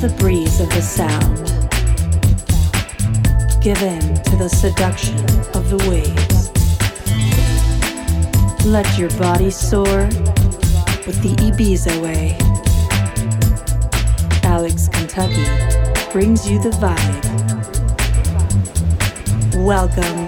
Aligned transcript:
The 0.00 0.08
breeze 0.18 0.60
of 0.60 0.70
the 0.70 0.80
sound. 0.80 1.46
Give 3.62 3.82
in 3.82 4.00
to 4.22 4.36
the 4.36 4.48
seduction 4.48 5.18
of 5.54 5.68
the 5.68 5.76
waves. 5.90 6.48
Let 8.64 8.96
your 8.96 9.10
body 9.18 9.50
soar 9.50 10.06
with 11.06 11.20
the 11.20 11.34
Ibiza 11.36 12.00
way. 12.00 12.38
Alex 14.42 14.88
Kentucky 14.88 15.44
brings 16.12 16.48
you 16.48 16.58
the 16.62 16.70
vibe. 16.70 17.26
Welcome 19.66 20.26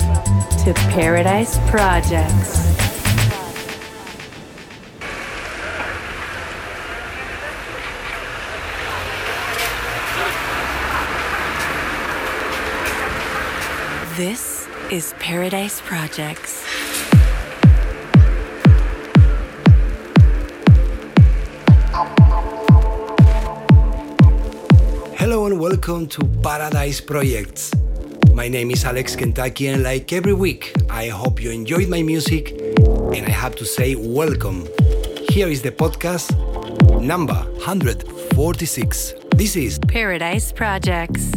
to 0.64 0.74
Paradise 0.90 1.56
Projects. 1.70 2.60
This 14.14 14.68
is 14.92 15.14
Paradise 15.18 15.80
Projects. 15.80 16.62
Hello 25.16 25.46
and 25.46 25.58
welcome 25.58 26.06
to 26.08 26.22
Paradise 26.42 27.00
Projects. 27.00 27.72
My 28.34 28.48
name 28.48 28.70
is 28.70 28.84
Alex 28.84 29.16
Kentucky, 29.16 29.68
and 29.68 29.82
like 29.82 30.12
every 30.12 30.34
week, 30.34 30.74
I 30.90 31.08
hope 31.08 31.42
you 31.42 31.50
enjoyed 31.50 31.88
my 31.88 32.02
music. 32.02 32.50
And 32.50 33.24
I 33.24 33.30
have 33.30 33.56
to 33.56 33.64
say, 33.64 33.94
welcome. 33.94 34.68
Here 35.30 35.48
is 35.48 35.62
the 35.62 35.72
podcast 35.72 36.36
number 37.00 37.46
146. 37.64 39.14
This 39.36 39.56
is 39.56 39.78
Paradise 39.78 40.52
Projects. 40.52 41.32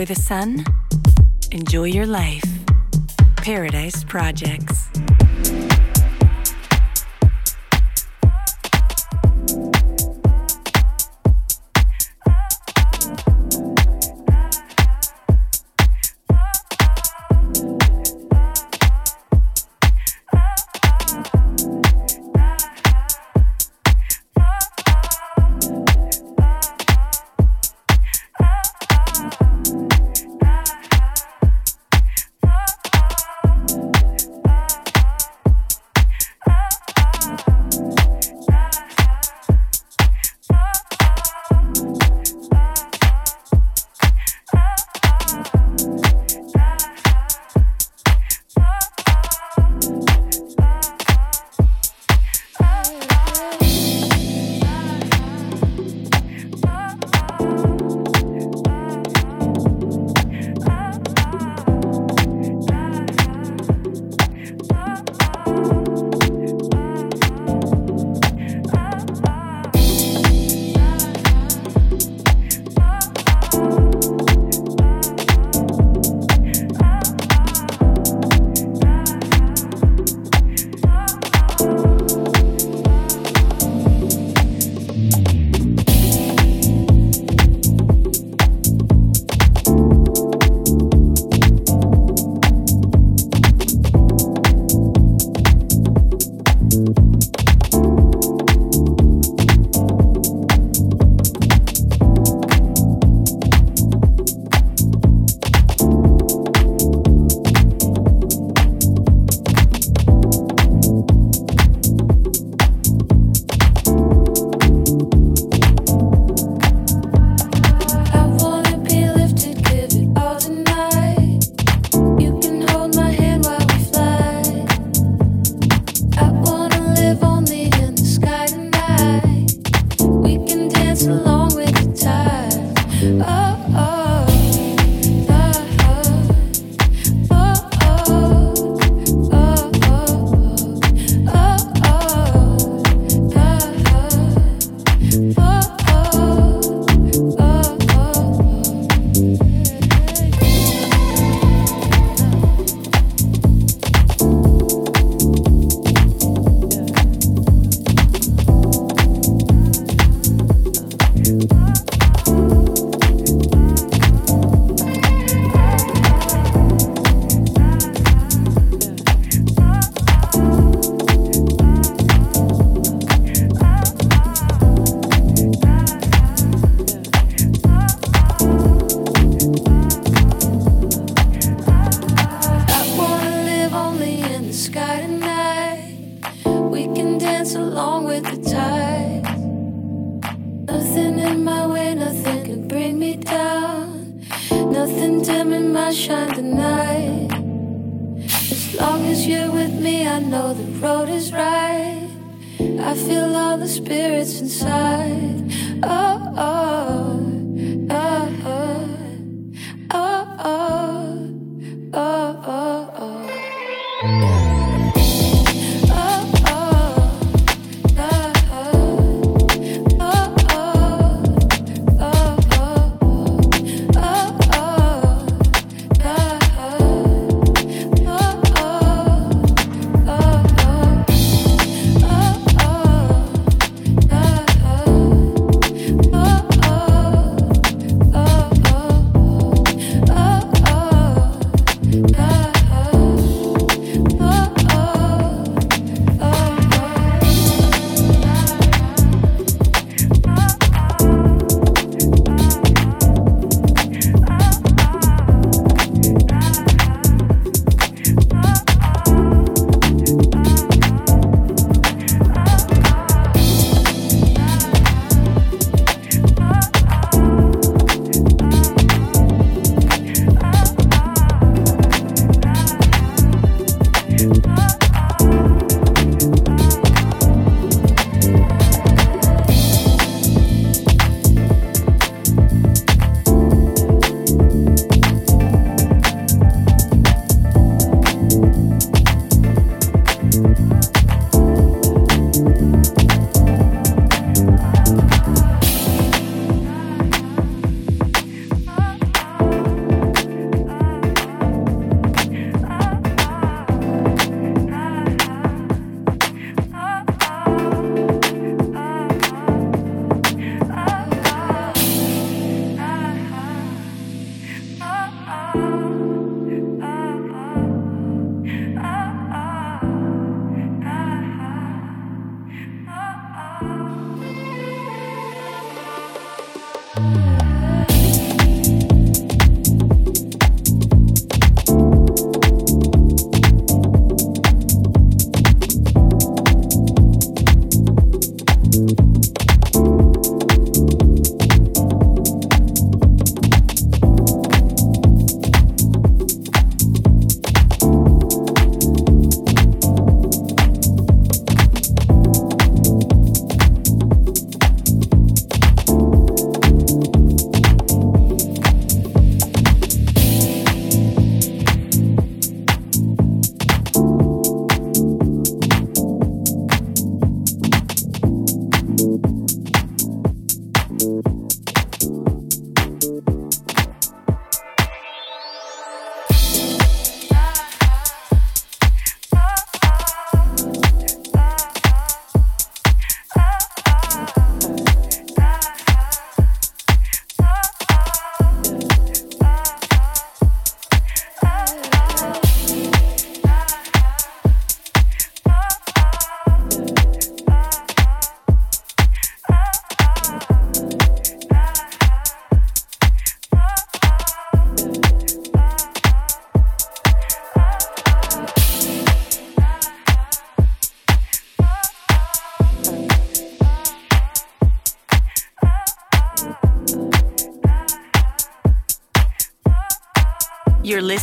Enjoy 0.00 0.14
the 0.14 0.22
sun. 0.22 0.64
Enjoy 1.52 1.84
your 1.84 2.06
life. 2.06 2.42
Paradise 3.36 4.02
Projects. 4.02 4.88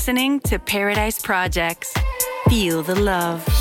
Listening 0.07 0.39
to 0.39 0.57
Paradise 0.57 1.21
Projects. 1.21 1.93
Feel 2.47 2.81
the 2.81 2.95
love. 2.95 3.56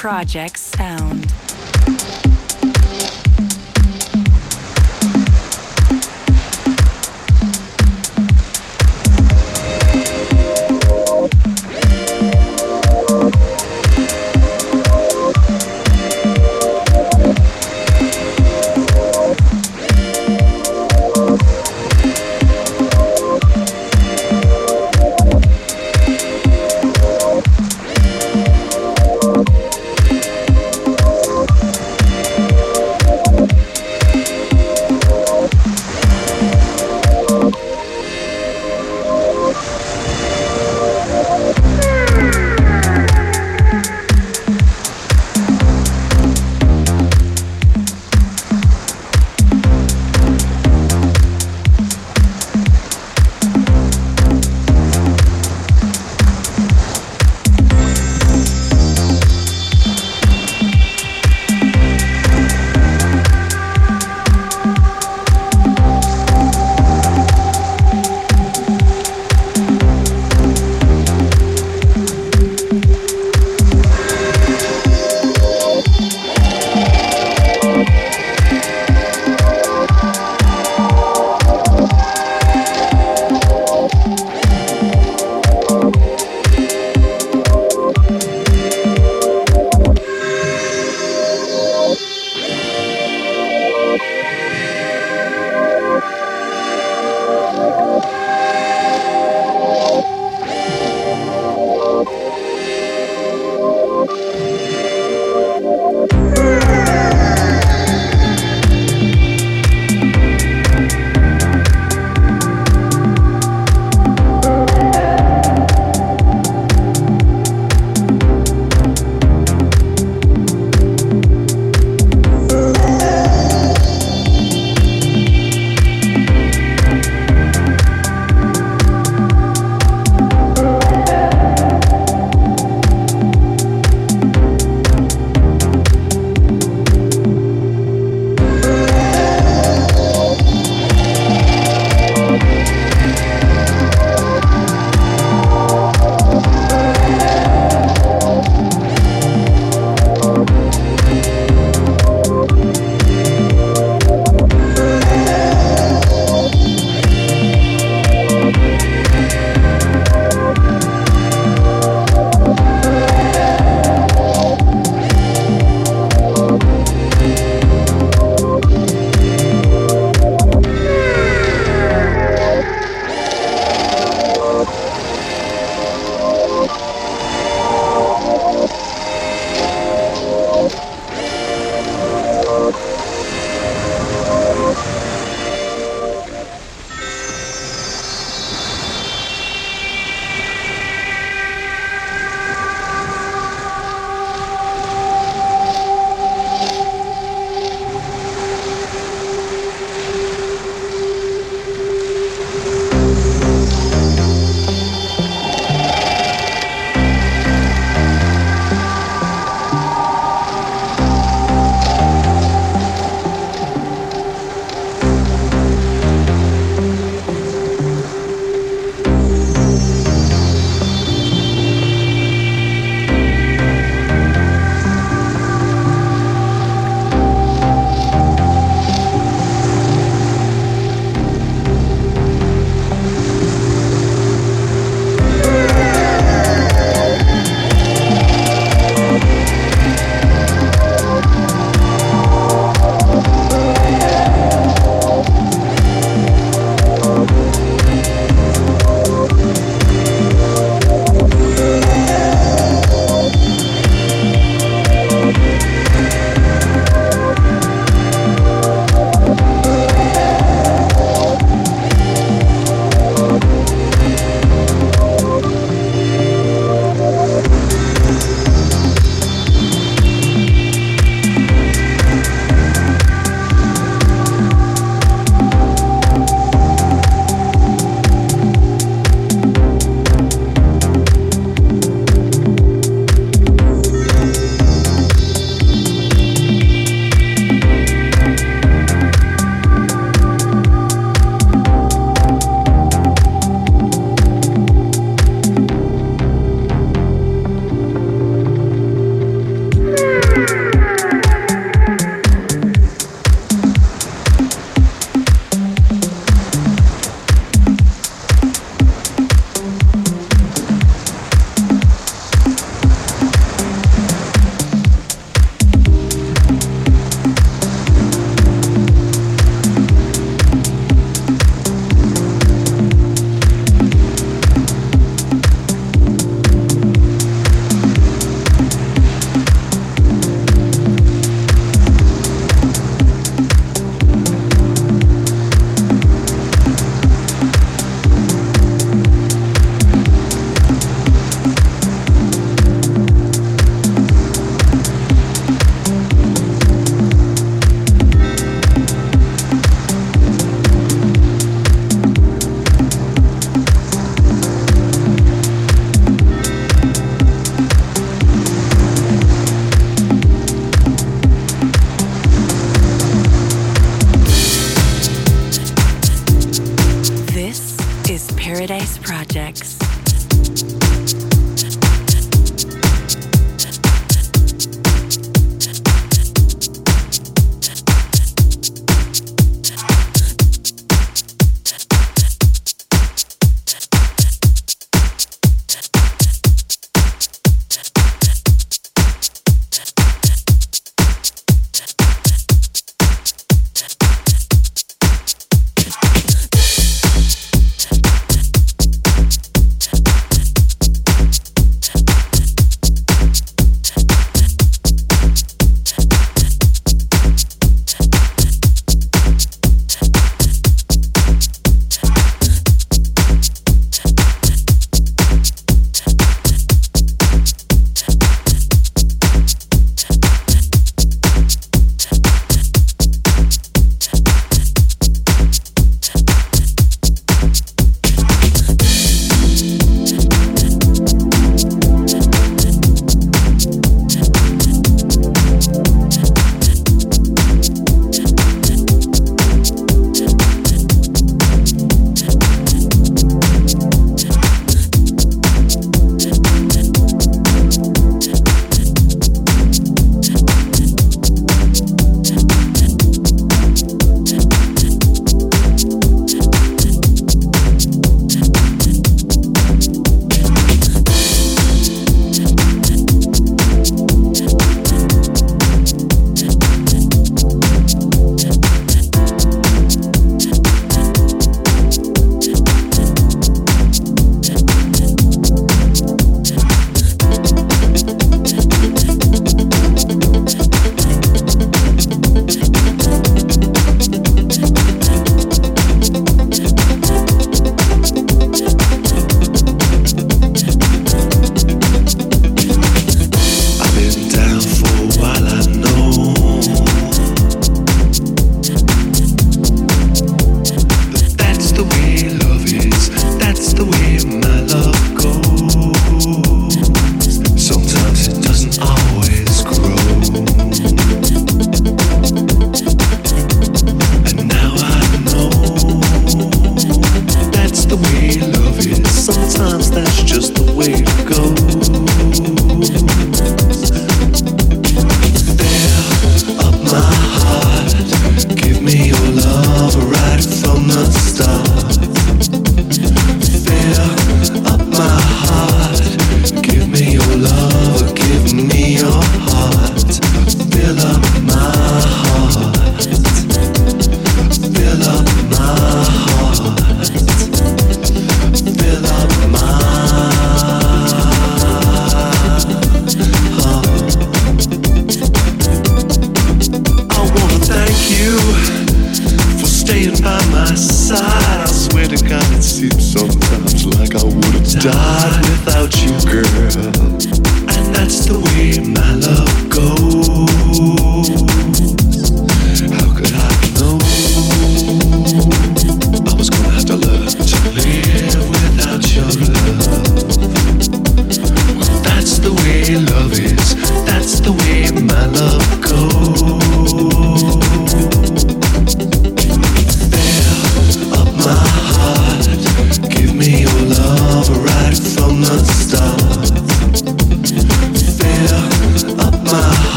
Project 0.00 0.49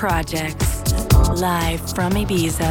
Projects, 0.00 0.82
live 1.42 1.78
from 1.94 2.14
Ibiza 2.14 2.69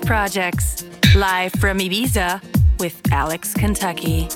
Projects, 0.00 0.84
live 1.14 1.52
from 1.52 1.78
Ibiza 1.78 2.42
with 2.78 3.00
Alex 3.12 3.54
Kentucky. 3.54 4.28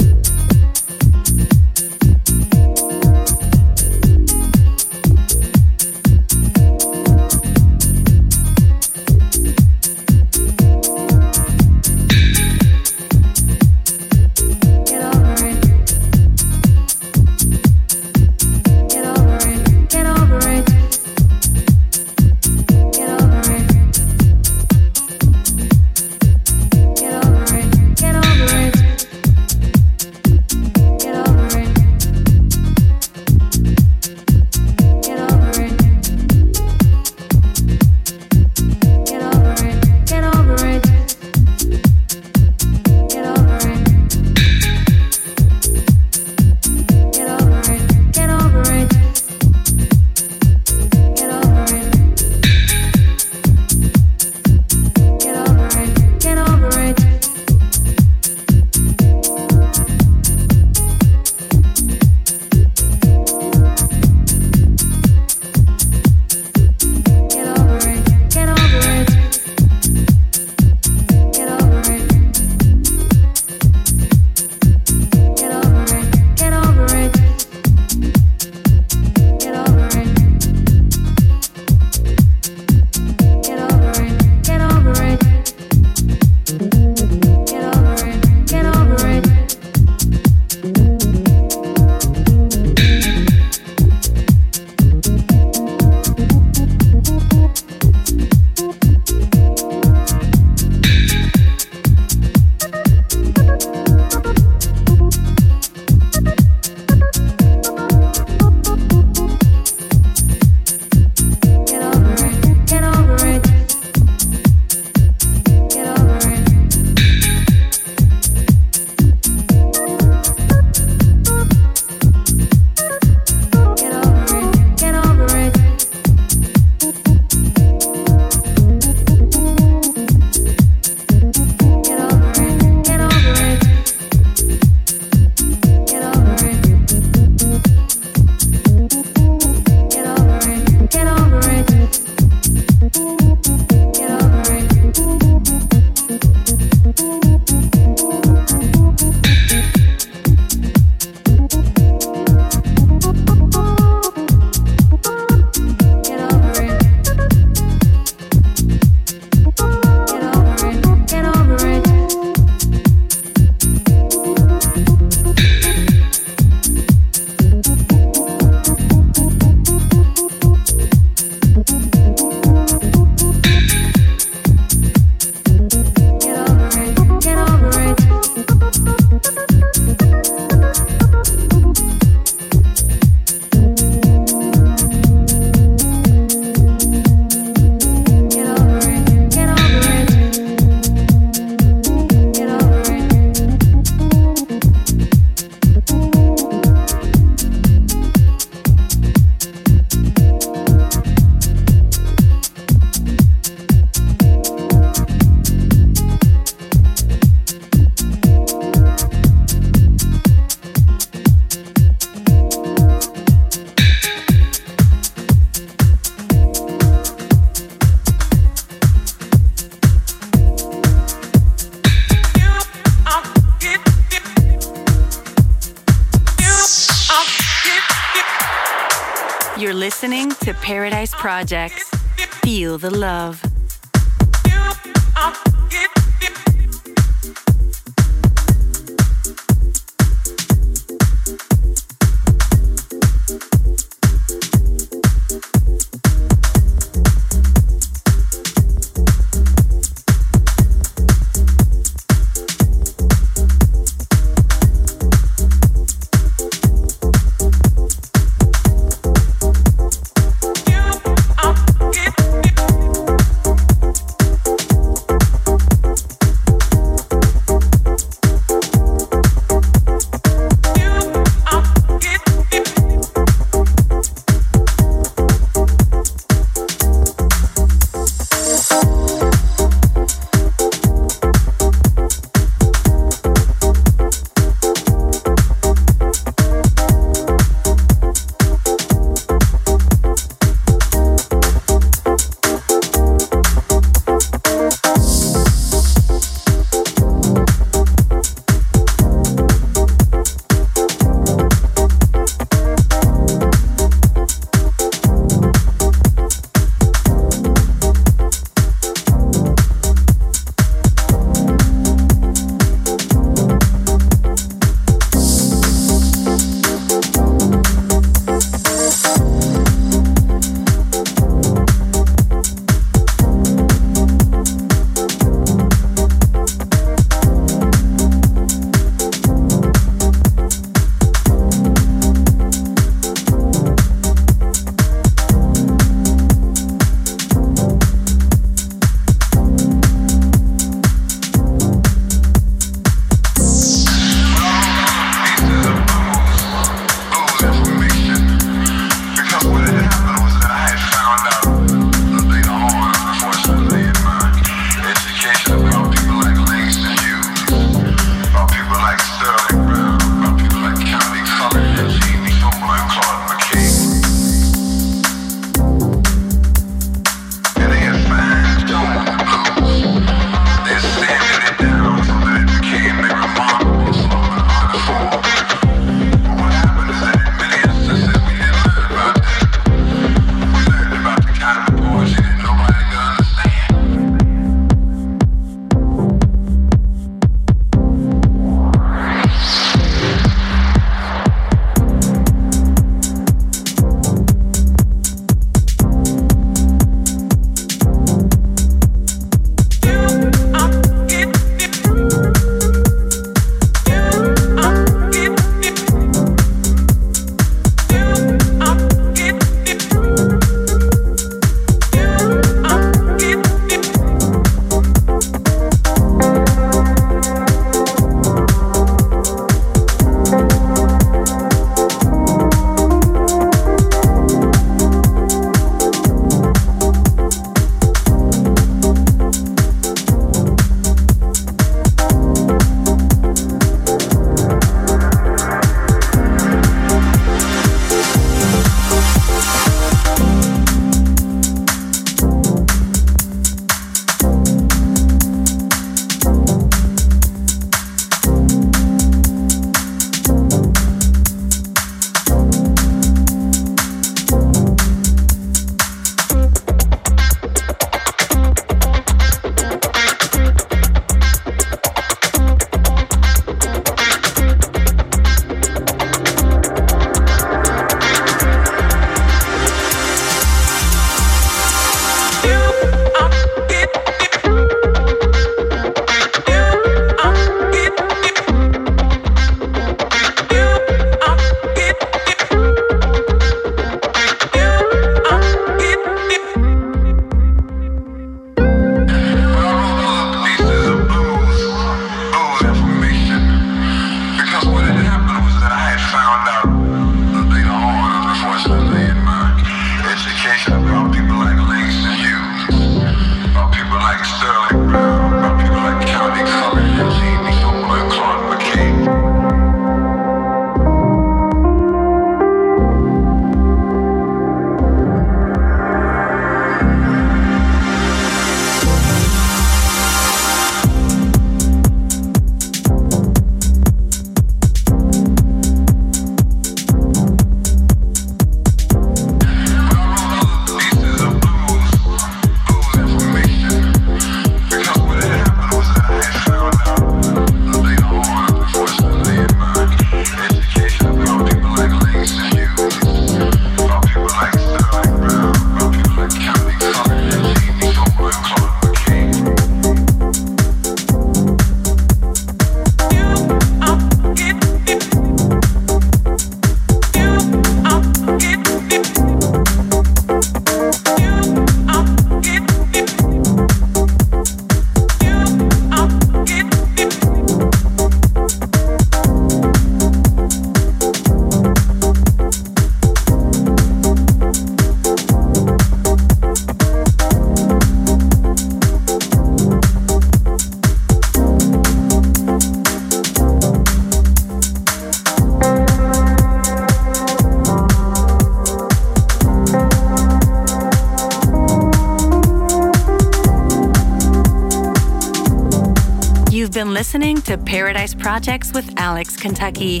Projects 598.26 598.72
with 598.72 598.92
Alex 598.96 599.36
Kentucky. 599.36 600.00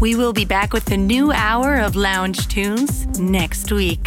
We 0.00 0.16
will 0.16 0.32
be 0.32 0.44
back 0.44 0.72
with 0.72 0.90
a 0.90 0.96
new 0.96 1.30
hour 1.30 1.76
of 1.76 1.94
lounge 1.94 2.48
tunes 2.48 3.06
next 3.20 3.70
week. 3.70 4.01